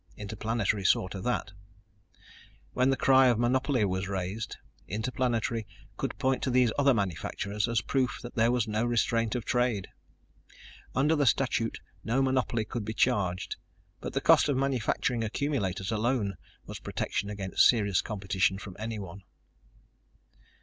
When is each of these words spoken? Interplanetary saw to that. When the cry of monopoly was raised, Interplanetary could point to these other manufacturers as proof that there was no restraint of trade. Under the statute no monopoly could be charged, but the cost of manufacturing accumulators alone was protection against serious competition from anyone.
Interplanetary 0.17 0.83
saw 0.83 1.07
to 1.09 1.21
that. 1.21 1.51
When 2.73 2.89
the 2.89 2.97
cry 2.97 3.27
of 3.27 3.37
monopoly 3.37 3.85
was 3.85 4.07
raised, 4.07 4.57
Interplanetary 4.87 5.67
could 5.95 6.17
point 6.17 6.41
to 6.41 6.49
these 6.49 6.71
other 6.75 6.91
manufacturers 6.95 7.67
as 7.67 7.81
proof 7.81 8.17
that 8.23 8.33
there 8.33 8.51
was 8.51 8.67
no 8.67 8.83
restraint 8.83 9.35
of 9.35 9.45
trade. 9.45 9.89
Under 10.95 11.15
the 11.15 11.27
statute 11.27 11.81
no 12.03 12.23
monopoly 12.23 12.65
could 12.65 12.83
be 12.83 12.95
charged, 12.95 13.57
but 13.99 14.13
the 14.13 14.21
cost 14.21 14.49
of 14.49 14.57
manufacturing 14.57 15.23
accumulators 15.23 15.91
alone 15.91 16.35
was 16.65 16.79
protection 16.79 17.29
against 17.29 17.63
serious 17.69 18.01
competition 18.01 18.57
from 18.57 18.75
anyone. 18.79 19.21